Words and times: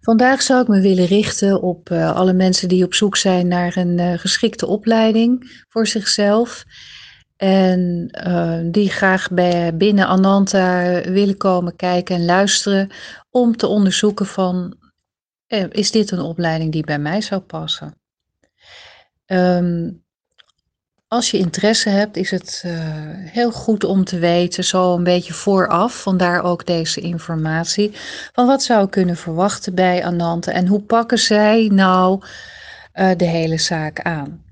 Vandaag 0.00 0.42
zou 0.42 0.62
ik 0.62 0.68
me 0.68 0.80
willen 0.80 1.06
richten 1.06 1.62
op 1.62 1.90
uh, 1.90 2.14
alle 2.14 2.32
mensen 2.32 2.68
die 2.68 2.84
op 2.84 2.94
zoek 2.94 3.16
zijn 3.16 3.48
naar 3.48 3.76
een 3.76 3.98
uh, 3.98 4.18
geschikte 4.18 4.66
opleiding 4.66 5.64
voor 5.68 5.86
zichzelf. 5.86 6.64
En 7.36 8.10
uh, 8.26 8.58
die 8.64 8.90
graag 8.90 9.30
bij, 9.30 9.76
binnen 9.76 10.06
Ananta 10.06 11.00
willen 11.00 11.36
komen 11.36 11.76
kijken 11.76 12.14
en 12.14 12.24
luisteren 12.24 12.90
om 13.30 13.56
te 13.56 13.66
onderzoeken 13.66 14.26
van, 14.26 14.76
is 15.70 15.90
dit 15.90 16.10
een 16.10 16.20
opleiding 16.20 16.72
die 16.72 16.84
bij 16.84 16.98
mij 16.98 17.20
zou 17.20 17.40
passen? 17.40 17.94
Um, 19.26 20.04
als 21.10 21.30
je 21.30 21.38
interesse 21.38 21.88
hebt, 21.88 22.16
is 22.16 22.30
het 22.30 22.62
uh, 22.66 22.72
heel 23.14 23.52
goed 23.52 23.84
om 23.84 24.04
te 24.04 24.18
weten, 24.18 24.64
zo 24.64 24.94
een 24.94 25.04
beetje 25.04 25.32
vooraf, 25.32 26.02
vandaar 26.02 26.42
ook 26.42 26.66
deze 26.66 27.00
informatie, 27.00 27.92
van 28.32 28.46
wat 28.46 28.62
zou 28.62 28.84
ik 28.84 28.90
kunnen 28.90 29.16
verwachten 29.16 29.74
bij 29.74 30.04
Anante 30.04 30.50
en 30.50 30.66
hoe 30.66 30.80
pakken 30.80 31.18
zij 31.18 31.68
nou 31.72 32.22
uh, 32.94 33.10
de 33.16 33.24
hele 33.24 33.58
zaak 33.58 34.00
aan. 34.00 34.44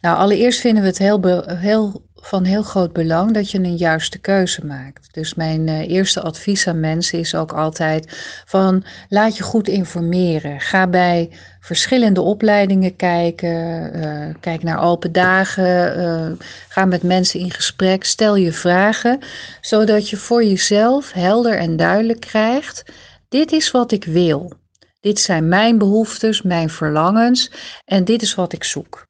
Nou, 0.00 0.16
allereerst 0.16 0.60
vinden 0.60 0.82
we 0.82 0.88
het 0.88 0.98
heel, 0.98 1.44
heel 1.46 2.02
van 2.24 2.44
heel 2.44 2.62
groot 2.62 2.92
belang 2.92 3.32
dat 3.32 3.50
je 3.50 3.58
een 3.58 3.76
juiste 3.76 4.18
keuze 4.18 4.66
maakt. 4.66 5.14
Dus 5.14 5.34
mijn 5.34 5.66
uh, 5.66 5.88
eerste 5.88 6.20
advies 6.20 6.66
aan 6.66 6.80
mensen 6.80 7.18
is 7.18 7.34
ook 7.34 7.52
altijd 7.52 8.24
van 8.46 8.84
laat 9.08 9.36
je 9.36 9.42
goed 9.42 9.68
informeren. 9.68 10.60
Ga 10.60 10.86
bij 10.86 11.30
verschillende 11.60 12.20
opleidingen 12.20 12.96
kijken, 12.96 13.96
uh, 13.96 14.34
kijk 14.40 14.62
naar 14.62 14.82
open 14.82 15.12
dagen, 15.12 15.98
uh, 15.98 16.46
ga 16.68 16.84
met 16.84 17.02
mensen 17.02 17.40
in 17.40 17.50
gesprek, 17.50 18.04
stel 18.04 18.36
je 18.36 18.52
vragen, 18.52 19.18
zodat 19.60 20.10
je 20.10 20.16
voor 20.16 20.44
jezelf 20.44 21.12
helder 21.12 21.58
en 21.58 21.76
duidelijk 21.76 22.20
krijgt, 22.20 22.84
dit 23.28 23.52
is 23.52 23.70
wat 23.70 23.92
ik 23.92 24.04
wil. 24.04 24.52
Dit 25.00 25.20
zijn 25.20 25.48
mijn 25.48 25.78
behoeftes, 25.78 26.42
mijn 26.42 26.70
verlangens 26.70 27.50
en 27.84 28.04
dit 28.04 28.22
is 28.22 28.34
wat 28.34 28.52
ik 28.52 28.64
zoek. 28.64 29.06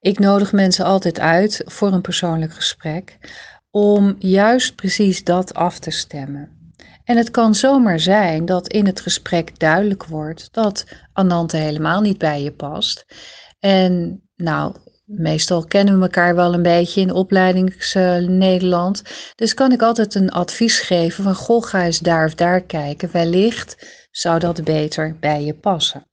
Ik 0.00 0.18
nodig 0.18 0.52
mensen 0.52 0.84
altijd 0.84 1.20
uit 1.20 1.62
voor 1.64 1.92
een 1.92 2.00
persoonlijk 2.00 2.52
gesprek 2.52 3.18
om 3.70 4.16
juist 4.18 4.74
precies 4.74 5.24
dat 5.24 5.54
af 5.54 5.78
te 5.78 5.90
stemmen. 5.90 6.56
En 7.04 7.16
het 7.16 7.30
kan 7.30 7.54
zomaar 7.54 8.00
zijn 8.00 8.44
dat 8.44 8.68
in 8.68 8.86
het 8.86 9.00
gesprek 9.00 9.58
duidelijk 9.58 10.04
wordt 10.04 10.48
dat 10.52 10.84
Anante 11.12 11.56
helemaal 11.56 12.00
niet 12.00 12.18
bij 12.18 12.42
je 12.42 12.52
past. 12.52 13.06
En 13.60 14.22
nou, 14.36 14.74
meestal 15.04 15.64
kennen 15.64 15.96
we 15.96 16.02
elkaar 16.02 16.34
wel 16.34 16.54
een 16.54 16.62
beetje 16.62 17.00
in 17.00 17.12
opleidings 17.12 17.94
uh, 17.94 18.16
Nederland. 18.16 19.02
Dus 19.34 19.54
kan 19.54 19.72
ik 19.72 19.82
altijd 19.82 20.14
een 20.14 20.30
advies 20.30 20.80
geven 20.80 21.24
van 21.24 21.34
goh, 21.34 21.62
ga 21.62 21.84
eens 21.84 21.98
daar 21.98 22.26
of 22.26 22.34
daar 22.34 22.60
kijken. 22.60 23.12
Wellicht 23.12 23.86
zou 24.10 24.38
dat 24.38 24.64
beter 24.64 25.16
bij 25.20 25.44
je 25.44 25.54
passen. 25.54 26.06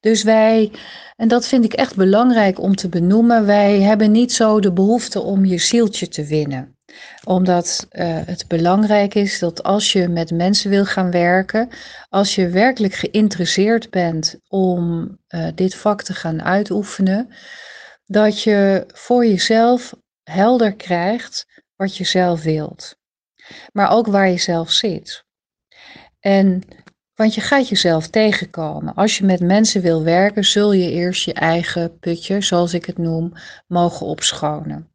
Dus 0.00 0.22
wij, 0.22 0.72
en 1.16 1.28
dat 1.28 1.46
vind 1.46 1.64
ik 1.64 1.72
echt 1.72 1.96
belangrijk 1.96 2.60
om 2.60 2.74
te 2.74 2.88
benoemen, 2.88 3.46
wij 3.46 3.80
hebben 3.80 4.10
niet 4.10 4.32
zo 4.32 4.60
de 4.60 4.72
behoefte 4.72 5.20
om 5.20 5.44
je 5.44 5.58
zieltje 5.58 6.08
te 6.08 6.24
winnen 6.24 6.78
omdat 7.24 7.86
uh, 7.92 8.18
het 8.24 8.48
belangrijk 8.48 9.14
is 9.14 9.38
dat 9.38 9.62
als 9.62 9.92
je 9.92 10.08
met 10.08 10.30
mensen 10.30 10.70
wil 10.70 10.84
gaan 10.84 11.10
werken, 11.10 11.68
als 12.08 12.34
je 12.34 12.48
werkelijk 12.48 12.94
geïnteresseerd 12.94 13.90
bent 13.90 14.38
om 14.48 15.08
uh, 15.28 15.48
dit 15.54 15.74
vak 15.74 16.02
te 16.02 16.14
gaan 16.14 16.42
uitoefenen, 16.42 17.28
dat 18.06 18.42
je 18.42 18.84
voor 18.92 19.26
jezelf 19.26 19.94
helder 20.22 20.74
krijgt 20.74 21.46
wat 21.76 21.96
je 21.96 22.04
zelf 22.04 22.42
wilt. 22.42 22.96
Maar 23.72 23.90
ook 23.90 24.06
waar 24.06 24.28
je 24.28 24.38
zelf 24.38 24.70
zit. 24.70 25.24
En 26.20 26.62
want 27.20 27.34
je 27.34 27.40
gaat 27.40 27.68
jezelf 27.68 28.08
tegenkomen. 28.08 28.94
Als 28.94 29.18
je 29.18 29.24
met 29.24 29.40
mensen 29.40 29.80
wil 29.82 30.02
werken, 30.02 30.44
zul 30.44 30.72
je 30.72 30.90
eerst 30.90 31.24
je 31.24 31.32
eigen 31.32 31.98
putje, 31.98 32.40
zoals 32.40 32.74
ik 32.74 32.84
het 32.84 32.98
noem, 32.98 33.32
mogen 33.66 34.06
opschonen. 34.06 34.88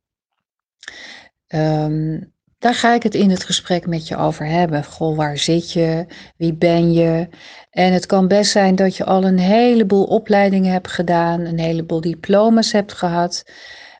Um, 1.47 2.33
daar 2.57 2.73
ga 2.73 2.93
ik 2.93 3.03
het 3.03 3.15
in 3.15 3.29
het 3.29 3.43
gesprek 3.43 3.87
met 3.87 4.07
je 4.07 4.15
over 4.17 4.45
hebben. 4.45 4.83
Goh, 4.83 5.17
waar 5.17 5.37
zit 5.37 5.71
je? 5.71 6.05
Wie 6.37 6.53
ben 6.53 6.93
je? 6.93 7.27
En 7.69 7.93
het 7.93 8.05
kan 8.05 8.27
best 8.27 8.51
zijn 8.51 8.75
dat 8.75 8.95
je 8.95 9.05
al 9.05 9.23
een 9.23 9.39
heleboel 9.39 10.03
opleidingen 10.03 10.71
hebt 10.71 10.91
gedaan, 10.91 11.39
een 11.39 11.59
heleboel 11.59 12.01
diploma's 12.01 12.71
hebt 12.71 12.93
gehad. 12.93 13.43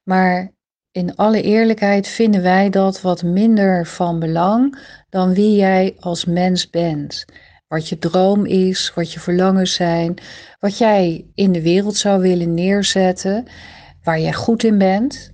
Maar 0.03 0.52
in 0.92 1.16
alle 1.16 1.42
eerlijkheid 1.42 2.07
vinden 2.07 2.42
wij 2.42 2.69
dat 2.69 3.02
wat 3.02 3.24
minder 3.24 3.86
van 3.86 4.19
belang 4.19 4.80
dan 5.09 5.34
wie 5.34 5.56
jij 5.56 5.96
als 6.00 6.25
mens 6.25 6.69
bent. 6.69 7.25
Wat 7.68 7.90
je 7.90 7.98
droom 7.98 8.46
is, 8.46 8.92
wat 8.96 9.12
je 9.12 9.20
verlangens 9.20 9.74
zijn, 9.74 10.18
wat 10.59 10.78
jij 10.78 11.26
in 11.34 11.52
de 11.52 11.62
wereld 11.62 11.96
zou 11.96 12.22
willen 12.22 12.53
neerzetten, 12.53 13.46
waar 14.03 14.20
jij 14.20 14.34
goed 14.34 14.64
in 14.64 14.78
bent, 14.78 15.31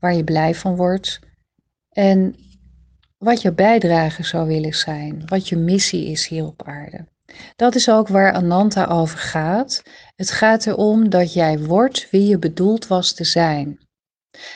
waar 0.00 0.14
je 0.14 0.24
blij 0.24 0.54
van 0.54 0.76
wordt. 0.76 1.20
En 1.90 2.36
wat 3.18 3.42
je 3.42 3.52
bijdrage 3.52 4.24
zou 4.24 4.46
willen 4.46 4.74
zijn, 4.74 5.22
wat 5.26 5.48
je 5.48 5.56
missie 5.56 6.06
is 6.06 6.28
hier 6.28 6.46
op 6.46 6.62
aarde. 6.62 7.06
Dat 7.56 7.74
is 7.74 7.90
ook 7.90 8.08
waar 8.08 8.32
Ananta 8.32 8.86
over 8.86 9.18
gaat. 9.18 9.82
Het 10.16 10.30
gaat 10.30 10.66
erom 10.66 11.08
dat 11.08 11.32
jij 11.32 11.58
wordt 11.58 12.10
wie 12.10 12.26
je 12.26 12.38
bedoeld 12.38 12.86
was 12.86 13.12
te 13.12 13.24
zijn. 13.24 13.78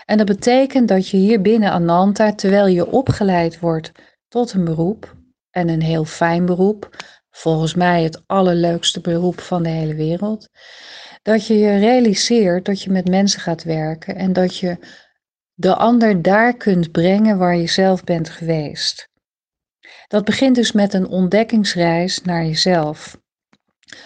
En 0.04 0.16
dat 0.16 0.26
betekent 0.26 0.88
dat 0.88 1.08
je 1.08 1.16
hier 1.16 1.40
binnen 1.40 1.70
Ananta, 1.70 2.34
terwijl 2.34 2.66
je 2.66 2.90
opgeleid 2.90 3.60
wordt 3.60 3.92
tot 4.28 4.52
een 4.52 4.64
beroep, 4.64 5.16
en 5.50 5.68
een 5.68 5.82
heel 5.82 6.04
fijn 6.04 6.46
beroep, 6.46 6.96
volgens 7.38 7.74
mij 7.74 8.02
het 8.02 8.22
allerleukste 8.26 9.00
beroep 9.00 9.40
van 9.40 9.62
de 9.62 9.68
hele 9.68 9.94
wereld, 9.94 10.48
dat 11.22 11.46
je 11.46 11.58
je 11.58 11.78
realiseert 11.78 12.64
dat 12.64 12.82
je 12.82 12.90
met 12.90 13.08
mensen 13.08 13.40
gaat 13.40 13.62
werken 13.62 14.16
en 14.16 14.32
dat 14.32 14.56
je 14.56 14.78
de 15.54 15.74
ander 15.74 16.22
daar 16.22 16.56
kunt 16.56 16.92
brengen 16.92 17.38
waar 17.38 17.56
je 17.56 17.66
zelf 17.66 18.04
bent 18.04 18.28
geweest. 18.30 19.08
Dat 20.06 20.24
begint 20.24 20.54
dus 20.54 20.72
met 20.72 20.94
een 20.94 21.06
ontdekkingsreis 21.06 22.22
naar 22.22 22.44
jezelf. 22.44 23.18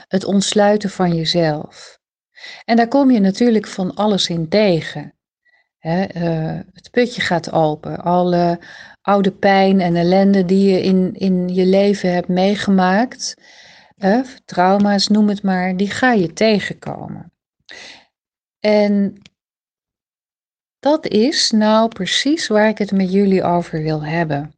Het 0.08 0.24
ontsluiten 0.24 0.90
van 0.90 1.14
jezelf. 1.14 1.98
En 2.64 2.76
daar 2.76 2.88
kom 2.88 3.10
je 3.10 3.20
natuurlijk 3.20 3.66
van 3.66 3.94
alles 3.94 4.28
in 4.28 4.48
tegen. 4.48 5.14
uh, 5.80 6.60
het 6.72 6.88
putje 6.90 7.20
gaat 7.20 7.52
open. 7.52 7.98
Alle 7.98 8.58
oude 9.02 9.30
pijn 9.30 9.80
en 9.80 9.96
ellende 9.96 10.44
die 10.44 10.70
je 10.70 10.82
in, 10.82 11.14
in 11.14 11.48
je 11.48 11.66
leven 11.66 12.12
hebt 12.12 12.28
meegemaakt, 12.28 13.36
trauma's 14.44 15.08
noem 15.08 15.28
het 15.28 15.42
maar, 15.42 15.76
die 15.76 15.90
ga 15.90 16.12
je 16.12 16.32
tegenkomen. 16.32 17.32
En 18.60 19.22
dat 20.78 21.06
is 21.06 21.50
nou 21.50 21.88
precies 21.88 22.48
waar 22.48 22.68
ik 22.68 22.78
het 22.78 22.92
met 22.92 23.12
jullie 23.12 23.42
over 23.42 23.82
wil 23.82 24.04
hebben. 24.04 24.54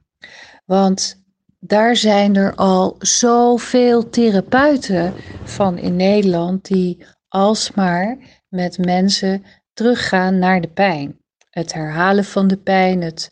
Want 0.65 1.23
daar 1.59 1.97
zijn 1.97 2.37
er 2.37 2.55
al 2.55 2.97
zoveel 2.99 4.11
therapeuten 4.11 5.15
van 5.45 5.79
in 5.79 5.97
Nederland 5.97 6.65
die 6.65 7.05
alsmaar 7.29 8.17
met 8.49 8.79
mensen 8.79 9.45
teruggaan 9.73 10.39
naar 10.39 10.61
de 10.61 10.69
pijn. 10.69 11.19
Het 11.51 11.73
herhalen 11.73 12.25
van 12.25 12.49
de 12.49 12.57
pijn, 12.57 13.03
het 13.03 13.31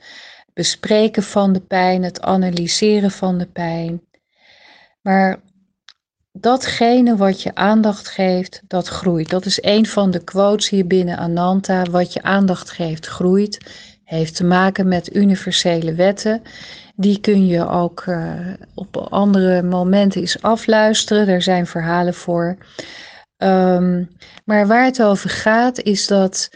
bespreken 0.54 1.22
van 1.22 1.52
de 1.52 1.60
pijn, 1.60 2.02
het 2.02 2.20
analyseren 2.20 3.10
van 3.10 3.38
de 3.38 3.46
pijn. 3.46 4.02
Maar 5.02 5.40
datgene 6.32 7.16
wat 7.16 7.42
je 7.42 7.54
aandacht 7.54 8.08
geeft, 8.08 8.62
dat 8.66 8.88
groeit. 8.88 9.30
Dat 9.30 9.44
is 9.44 9.62
een 9.62 9.86
van 9.86 10.10
de 10.10 10.24
quotes 10.24 10.68
hier 10.68 10.86
binnen 10.86 11.16
Ananta. 11.16 11.82
Wat 11.82 12.12
je 12.12 12.22
aandacht 12.22 12.70
geeft, 12.70 13.06
groeit. 13.06 13.58
Heeft 14.04 14.36
te 14.36 14.44
maken 14.44 14.88
met 14.88 15.14
universele 15.14 15.94
wetten. 15.94 16.42
Die 16.96 17.20
kun 17.20 17.46
je 17.46 17.68
ook 17.68 18.04
uh, 18.06 18.32
op 18.74 18.96
andere 18.96 19.62
momenten 19.62 20.20
eens 20.20 20.42
afluisteren. 20.42 21.28
Er 21.28 21.42
zijn 21.42 21.66
verhalen 21.66 22.14
voor. 22.14 22.56
Um, 23.36 24.08
maar 24.44 24.66
waar 24.66 24.84
het 24.84 25.02
over 25.02 25.30
gaat, 25.30 25.80
is 25.80 26.06
dat 26.06 26.50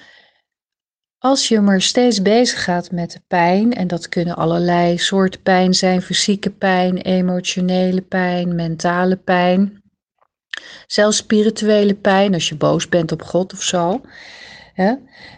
als 1.26 1.48
je 1.48 1.60
maar 1.60 1.82
steeds 1.82 2.22
bezig 2.22 2.64
gaat 2.64 2.90
met 2.90 3.12
de 3.12 3.20
pijn, 3.26 3.72
en 3.72 3.86
dat 3.86 4.08
kunnen 4.08 4.36
allerlei 4.36 4.98
soorten 4.98 5.42
pijn 5.42 5.74
zijn: 5.74 6.02
fysieke 6.02 6.50
pijn, 6.50 6.96
emotionele 6.96 8.00
pijn, 8.00 8.54
mentale 8.54 9.16
pijn, 9.16 9.82
zelfs 10.86 11.16
spirituele 11.16 11.94
pijn 11.94 12.34
als 12.34 12.48
je 12.48 12.56
boos 12.56 12.88
bent 12.88 13.12
op 13.12 13.22
God 13.22 13.52
of 13.52 13.62
zo. 13.62 14.00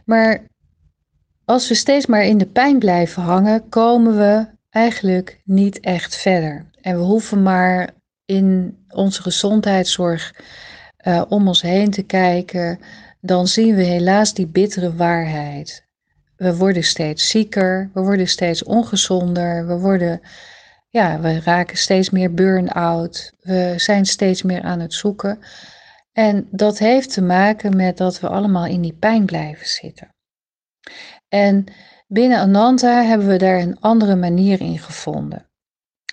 Maar 0.05 0.45
als 1.45 1.69
we 1.69 1.75
steeds 1.75 2.07
maar 2.07 2.25
in 2.25 2.39
de 2.39 2.47
pijn 2.47 2.79
blijven 2.79 3.23
hangen, 3.23 3.69
komen 3.69 4.17
we 4.17 4.47
eigenlijk 4.71 5.41
niet 5.45 5.81
echt 5.81 6.17
verder. 6.17 6.65
En 6.81 6.97
we 6.97 7.03
hoeven 7.03 7.43
maar 7.43 7.91
in 8.25 8.79
onze 8.89 9.23
gezondheidszorg 9.23 10.35
uh, 11.07 11.23
om 11.29 11.49
ons 11.49 11.63
heen 11.63 11.91
te 11.91 12.03
kijken 12.03 12.79
dan 13.21 13.47
zien 13.47 13.75
we 13.75 13.83
helaas 13.83 14.35
die 14.35 14.47
bittere 14.47 14.95
waarheid. 14.95 15.87
We 16.37 16.57
worden 16.57 16.85
steeds 16.85 17.29
zieker, 17.29 17.91
we 17.95 18.01
worden 18.01 18.29
steeds 18.29 18.63
ongezonder, 18.63 19.67
we 19.67 19.79
worden 19.79 20.21
ja, 20.91 21.21
we 21.21 21.41
raken 21.41 21.79
steeds 21.79 22.11
meer 22.11 22.35
burn-out. 22.35 23.33
We 23.41 23.75
zijn 23.77 24.07
steeds 24.07 24.43
meer 24.43 24.63
aan 24.63 24.81
het 24.81 24.95
zoeken. 24.95 25.39
En 26.13 26.49
dat 26.51 26.79
heeft 26.79 27.13
te 27.13 27.23
maken 27.23 27.77
met 27.77 27.97
dat 27.97 28.21
we 28.21 28.29
allemaal 28.29 28.67
in 28.67 28.81
die 28.81 28.97
pijn 28.99 29.27
blijven 29.27 29.67
zitten. 29.67 30.15
En 31.29 31.65
binnen 32.07 32.39
Ananta 32.39 33.03
hebben 33.03 33.29
we 33.29 33.37
daar 33.37 33.59
een 33.59 33.81
andere 33.81 34.17
manier 34.17 34.61
in 34.61 34.79
gevonden. 34.79 35.47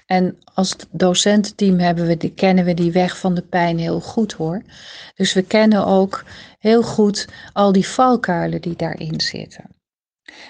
En 0.06 0.38
als 0.54 0.76
docententeam 0.92 1.80
hebben 1.80 2.08
we 2.08 2.18
die, 2.18 2.34
kennen 2.34 2.66
we 2.66 2.74
die 2.74 2.92
weg 2.92 3.18
van 3.18 3.34
de 3.34 3.42
pijn 3.42 3.78
heel 3.78 4.00
goed 4.00 4.34
hoor. 4.34 4.62
Dus 5.16 5.34
we 5.34 5.42
kennen 5.42 5.86
ook 5.86 6.24
heel 6.60 6.84
goed 6.84 7.28
al 7.54 7.72
die 7.72 7.88
valkuilen 7.88 8.62
die 8.62 8.76
daarin 8.76 9.22
zitten. 9.22 9.76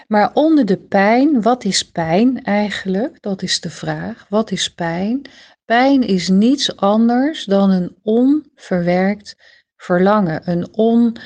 Maar 0.07 0.31
onder 0.33 0.65
de 0.65 0.77
pijn, 0.77 1.41
wat 1.41 1.63
is 1.63 1.89
pijn 1.91 2.43
eigenlijk? 2.43 3.21
Dat 3.21 3.41
is 3.41 3.61
de 3.61 3.69
vraag. 3.69 4.25
Wat 4.29 4.51
is 4.51 4.73
pijn? 4.73 5.21
Pijn 5.65 6.01
is 6.01 6.29
niets 6.29 6.75
anders 6.75 7.45
dan 7.45 7.69
een 7.69 7.95
onverwerkt 8.03 9.35
verlangen, 9.75 10.49
een, 10.49 10.73
on, 10.73 11.17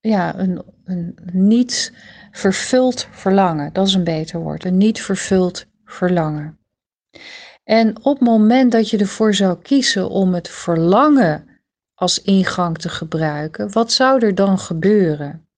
ja, 0.00 0.38
een, 0.38 0.62
een 0.84 1.18
niet 1.32 1.92
vervuld 2.30 3.08
verlangen. 3.10 3.72
Dat 3.72 3.86
is 3.86 3.94
een 3.94 4.04
beter 4.04 4.40
woord, 4.40 4.64
een 4.64 4.76
niet 4.76 5.02
vervuld 5.02 5.66
verlangen. 5.84 6.58
En 7.66 7.96
op 7.96 8.18
het 8.18 8.28
moment 8.28 8.72
dat 8.72 8.90
je 8.90 8.98
ervoor 8.98 9.34
zou 9.34 9.62
kiezen 9.62 10.08
om 10.08 10.34
het 10.34 10.48
verlangen 10.48 11.48
als 11.94 12.22
ingang 12.22 12.78
te 12.78 12.88
gebruiken, 12.88 13.72
wat 13.72 13.92
zou 13.92 14.26
er 14.26 14.34
dan 14.34 14.58
gebeuren? 14.58 15.48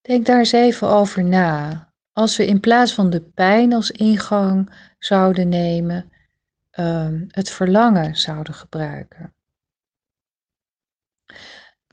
Denk 0.00 0.26
daar 0.26 0.38
eens 0.38 0.52
even 0.52 0.88
over 0.88 1.24
na. 1.24 1.88
Als 2.12 2.36
we 2.36 2.46
in 2.46 2.60
plaats 2.60 2.94
van 2.94 3.10
de 3.10 3.20
pijn 3.20 3.72
als 3.72 3.90
ingang 3.90 4.70
zouden 4.98 5.48
nemen, 5.48 6.12
um, 6.78 7.26
het 7.30 7.50
verlangen 7.50 8.16
zouden 8.16 8.54
gebruiken. 8.54 9.34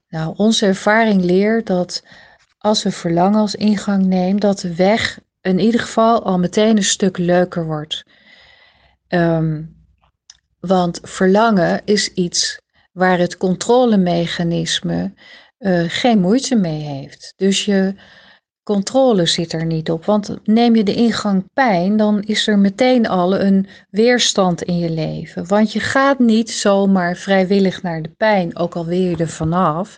Nou, 0.10 0.34
onze 0.38 0.66
ervaring 0.66 1.22
leert 1.22 1.68
dat 1.68 2.04
als 2.58 2.84
we 2.84 2.92
verlangen 2.92 3.40
als 3.40 3.56
ingang 3.56 4.06
nemen, 4.06 4.40
dat 4.40 4.60
de 4.60 4.76
weg 4.76 5.20
in 5.48 5.60
ieder 5.60 5.80
geval 5.80 6.24
al 6.24 6.40
meteen 6.40 6.78
een 6.78 6.84
stuk 6.84 7.18
leuker 7.18 7.66
wordt. 7.66 8.04
Um, 9.10 9.76
want 10.60 11.00
verlangen 11.04 11.82
is 11.86 12.14
iets 12.14 12.62
waar 12.92 13.18
het 13.18 13.38
controlemechanisme 13.38 15.14
uh, 15.60 15.84
geen 15.88 16.20
moeite 16.20 16.56
mee 16.56 16.82
heeft. 16.82 17.34
Dus 17.36 17.66
je 17.66 17.96
controle 18.64 19.26
zit 19.26 19.54
er 19.54 19.66
niet 19.66 19.92
op. 19.92 20.06
Want 20.06 20.38
neem 20.44 20.76
je 20.76 20.84
de 20.84 20.96
ingang 20.96 21.54
pijn, 21.54 21.98
dan 21.98 22.22
is 22.22 22.48
er 22.48 22.60
meteen 22.60 23.08
al 23.08 23.40
een 23.40 23.68
weerstand 23.90 24.62
in 24.62 24.78
je 24.78 24.90
leven. 24.90 25.48
Want 25.48 25.72
je 25.72 25.80
gaat 25.80 26.20
niet 26.20 26.52
zomaar 26.52 27.16
vrijwillig 27.16 27.82
naar 27.82 28.02
de 28.02 28.12
pijn, 28.18 28.58
ook 28.58 28.76
al 28.76 28.86
wil 28.86 29.00
je 29.00 29.18
er 29.18 29.30
vanaf. 29.30 29.98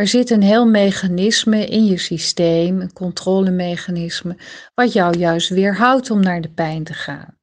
Er 0.00 0.08
zit 0.08 0.30
een 0.30 0.42
heel 0.42 0.66
mechanisme 0.66 1.66
in 1.66 1.84
je 1.84 1.98
systeem, 1.98 2.80
een 2.80 2.92
controlemechanisme, 2.92 4.36
wat 4.74 4.92
jou 4.92 5.18
juist 5.18 5.48
weerhoudt 5.48 6.10
om 6.10 6.20
naar 6.20 6.40
de 6.40 6.48
pijn 6.48 6.84
te 6.84 6.94
gaan. 6.94 7.38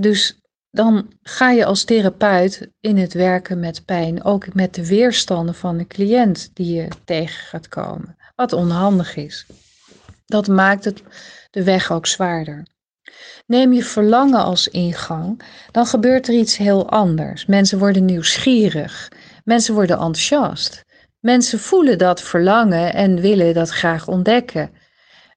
dus 0.00 0.40
dan 0.70 1.12
ga 1.22 1.50
je 1.50 1.64
als 1.64 1.84
therapeut 1.84 2.68
in 2.80 2.96
het 2.96 3.12
werken 3.12 3.60
met 3.60 3.84
pijn, 3.84 4.24
ook 4.24 4.54
met 4.54 4.74
de 4.74 4.86
weerstanden 4.86 5.54
van 5.54 5.76
de 5.76 5.86
cliënt 5.86 6.50
die 6.54 6.74
je 6.74 6.88
tegen 7.04 7.46
gaat 7.46 7.68
komen, 7.68 8.16
wat 8.34 8.52
onhandig 8.52 9.16
is. 9.16 9.46
Dat 10.26 10.48
maakt 10.48 10.84
het 10.84 11.02
de 11.50 11.64
weg 11.64 11.92
ook 11.92 12.06
zwaarder. 12.06 12.66
Neem 13.46 13.72
je 13.72 13.84
verlangen 13.84 14.44
als 14.44 14.68
ingang, 14.68 15.42
dan 15.70 15.86
gebeurt 15.86 16.28
er 16.28 16.34
iets 16.34 16.56
heel 16.56 16.90
anders. 16.90 17.46
Mensen 17.46 17.78
worden 17.78 18.04
nieuwsgierig, 18.04 19.08
mensen 19.44 19.74
worden 19.74 19.96
enthousiast. 19.96 20.81
Mensen 21.22 21.58
voelen 21.58 21.98
dat 21.98 22.22
verlangen 22.22 22.94
en 22.94 23.20
willen 23.20 23.54
dat 23.54 23.70
graag 23.70 24.08
ontdekken, 24.08 24.70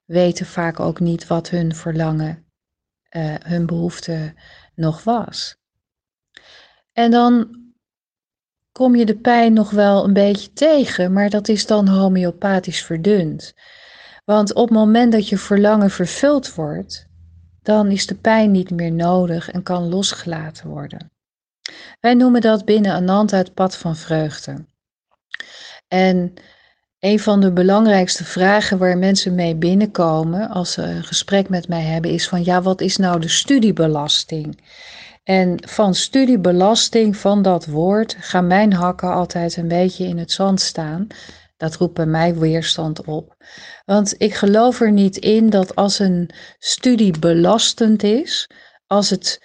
weten 0.06 0.46
vaak 0.46 0.80
ook 0.80 1.00
niet 1.00 1.28
wat 1.28 1.50
hun 1.50 1.76
verlangen, 1.76 2.46
uh, 3.12 3.36
hun 3.40 3.66
behoefte 3.66 4.34
nog 4.76 5.04
was. 5.04 5.58
En 6.94 7.12
dan 7.12 7.64
kom 8.72 8.96
je 8.96 9.06
de 9.06 9.18
pijn 9.18 9.54
nog 9.54 9.70
wel 9.70 10.04
een 10.04 10.14
beetje 10.14 10.54
tegen, 10.54 11.14
maar 11.14 11.30
dat 11.30 11.48
is 11.48 11.66
dan 11.66 11.88
homeopathisch 11.88 12.82
verdund. 12.84 13.54
Want 14.24 14.54
op 14.54 14.68
het 14.68 14.78
moment 14.78 15.12
dat 15.12 15.30
je 15.30 15.38
verlangen 15.38 15.90
vervuld 15.90 16.54
wordt, 16.54 17.08
dan 17.62 17.92
is 17.92 18.08
de 18.08 18.16
pijn 18.16 18.52
niet 18.52 18.72
meer 18.72 18.92
nodig 18.92 19.52
en 19.52 19.64
kan 19.64 19.90
losgelaten 19.90 20.70
worden. 20.70 21.12
Wij 22.00 22.14
noemen 22.14 22.42
dat 22.42 22.66
binnen 22.66 22.92
Ananta 22.92 23.38
het 23.38 23.54
pad 23.54 23.78
van 23.78 23.96
vreugde. 23.96 24.66
En 25.96 26.34
een 27.00 27.20
van 27.20 27.42
de 27.42 27.52
belangrijkste 27.52 28.24
vragen 28.24 28.78
waar 28.78 28.98
mensen 28.98 29.36
mee 29.36 29.56
binnenkomen 29.56 30.50
als 30.50 30.72
ze 30.72 30.82
een 30.82 31.04
gesprek 31.04 31.50
met 31.50 31.68
mij 31.68 31.82
hebben, 31.82 32.12
is 32.12 32.28
van 32.28 32.44
ja, 32.44 32.62
wat 32.62 32.82
is 32.82 32.98
nou 32.98 33.20
de 33.20 33.28
studiebelasting? 33.28 34.62
En 35.24 35.58
van 35.68 35.94
studiebelasting, 35.94 37.18
van 37.18 37.42
dat 37.42 37.66
woord, 37.66 38.16
gaan 38.20 38.48
mijn 38.48 38.74
hakken 38.74 39.14
altijd 39.14 39.58
een 39.58 39.68
beetje 39.68 40.06
in 40.06 40.18
het 40.18 40.32
zand 40.32 40.62
staan. 40.62 41.08
Dat 41.58 41.76
roept 41.76 41.94
bij 41.94 42.06
mij 42.06 42.36
weerstand 42.36 43.06
op. 43.06 43.36
Want 43.86 44.16
ik 44.18 44.34
geloof 44.34 44.82
er 44.82 44.92
niet 44.92 45.18
in 45.18 45.50
dat 45.50 45.76
als 45.76 46.00
een 46.00 46.30
studie 46.60 47.20
belastend 47.20 48.04
is, 48.04 48.50
als 48.88 49.10
het 49.10 49.44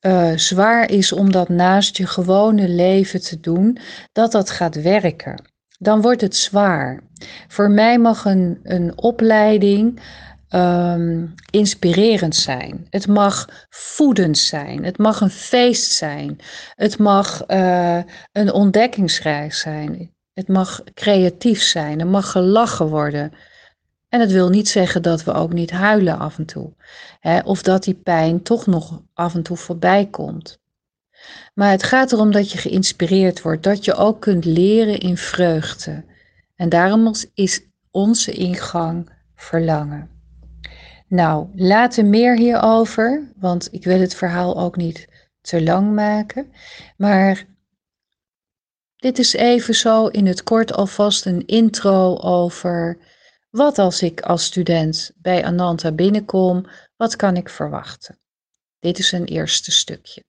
uh, 0.00 0.36
zwaar 0.36 0.90
is 0.90 1.12
om 1.12 1.32
dat 1.32 1.48
naast 1.48 1.96
je 1.96 2.06
gewone 2.06 2.68
leven 2.68 3.20
te 3.22 3.40
doen, 3.40 3.78
dat 4.12 4.32
dat 4.32 4.50
gaat 4.50 4.82
werken 4.82 5.49
dan 5.82 6.00
wordt 6.00 6.20
het 6.20 6.36
zwaar. 6.36 7.00
Voor 7.48 7.70
mij 7.70 7.98
mag 7.98 8.24
een, 8.24 8.60
een 8.62 8.98
opleiding 8.98 10.00
um, 10.50 11.34
inspirerend 11.50 12.34
zijn. 12.36 12.86
Het 12.90 13.06
mag 13.06 13.48
voedend 13.68 14.38
zijn. 14.38 14.84
Het 14.84 14.98
mag 14.98 15.20
een 15.20 15.30
feest 15.30 15.92
zijn. 15.92 16.38
Het 16.74 16.98
mag 16.98 17.44
uh, 17.48 17.98
een 18.32 18.52
ontdekkingsreis 18.52 19.60
zijn. 19.60 20.14
Het 20.32 20.48
mag 20.48 20.82
creatief 20.94 21.62
zijn. 21.62 22.00
Er 22.00 22.06
mag 22.06 22.30
gelachen 22.30 22.86
worden. 22.86 23.32
En 24.08 24.20
het 24.20 24.32
wil 24.32 24.48
niet 24.48 24.68
zeggen 24.68 25.02
dat 25.02 25.24
we 25.24 25.32
ook 25.32 25.52
niet 25.52 25.70
huilen 25.70 26.18
af 26.18 26.38
en 26.38 26.46
toe. 26.46 26.74
Hè, 27.20 27.38
of 27.38 27.62
dat 27.62 27.84
die 27.84 27.94
pijn 27.94 28.42
toch 28.42 28.66
nog 28.66 29.02
af 29.14 29.34
en 29.34 29.42
toe 29.42 29.56
voorbij 29.56 30.06
komt. 30.06 30.59
Maar 31.54 31.70
het 31.70 31.82
gaat 31.82 32.12
erom 32.12 32.32
dat 32.32 32.52
je 32.52 32.58
geïnspireerd 32.58 33.42
wordt, 33.42 33.62
dat 33.62 33.84
je 33.84 33.94
ook 33.94 34.20
kunt 34.20 34.44
leren 34.44 34.98
in 34.98 35.16
vreugde. 35.16 36.04
En 36.56 36.68
daarom 36.68 37.14
is 37.34 37.60
onze 37.90 38.32
ingang 38.32 39.10
verlangen. 39.34 40.10
Nou, 41.08 41.48
later 41.54 42.04
meer 42.04 42.36
hierover, 42.36 43.32
want 43.36 43.68
ik 43.72 43.84
wil 43.84 44.00
het 44.00 44.14
verhaal 44.14 44.58
ook 44.58 44.76
niet 44.76 45.08
te 45.40 45.62
lang 45.62 45.94
maken. 45.94 46.52
Maar 46.96 47.46
dit 48.96 49.18
is 49.18 49.32
even 49.32 49.74
zo 49.74 50.06
in 50.06 50.26
het 50.26 50.42
kort 50.42 50.72
alvast 50.72 51.26
een 51.26 51.46
intro 51.46 52.16
over 52.16 52.98
wat 53.50 53.78
als 53.78 54.02
ik 54.02 54.20
als 54.20 54.44
student 54.44 55.12
bij 55.16 55.44
Ananta 55.44 55.92
binnenkom, 55.92 56.66
wat 56.96 57.16
kan 57.16 57.36
ik 57.36 57.48
verwachten? 57.48 58.18
Dit 58.78 58.98
is 58.98 59.12
een 59.12 59.24
eerste 59.24 59.70
stukje. 59.70 60.24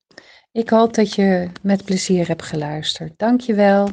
Ik 0.54 0.70
hoop 0.70 0.94
dat 0.94 1.14
je 1.14 1.50
met 1.62 1.86
plezier 1.86 2.28
hebt 2.28 2.44
geluisterd. 2.44 3.14
Dankjewel. 3.18 3.90